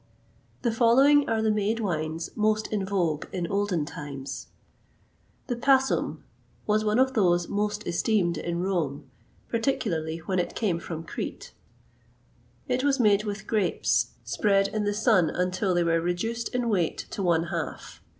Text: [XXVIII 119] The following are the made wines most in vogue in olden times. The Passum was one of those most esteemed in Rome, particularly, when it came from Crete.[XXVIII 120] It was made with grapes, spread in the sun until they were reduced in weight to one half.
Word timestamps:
[XXVIII 0.65 0.79
119] 0.79 1.25
The 1.27 1.27
following 1.27 1.29
are 1.29 1.41
the 1.43 1.51
made 1.51 1.79
wines 1.79 2.31
most 2.35 2.65
in 2.73 2.83
vogue 2.83 3.27
in 3.31 3.45
olden 3.45 3.85
times. 3.85 4.47
The 5.45 5.55
Passum 5.55 6.23
was 6.65 6.83
one 6.83 6.97
of 6.97 7.13
those 7.13 7.47
most 7.47 7.85
esteemed 7.85 8.39
in 8.39 8.63
Rome, 8.63 9.07
particularly, 9.47 10.17
when 10.25 10.39
it 10.39 10.55
came 10.55 10.79
from 10.79 11.03
Crete.[XXVIII 11.03 11.53
120] 12.65 12.79
It 12.79 12.83
was 12.83 12.99
made 12.99 13.25
with 13.25 13.45
grapes, 13.45 14.13
spread 14.23 14.69
in 14.69 14.85
the 14.85 14.93
sun 14.95 15.29
until 15.29 15.75
they 15.75 15.83
were 15.83 16.01
reduced 16.01 16.49
in 16.49 16.67
weight 16.67 16.97
to 17.11 17.21
one 17.21 17.43
half. 17.53 18.01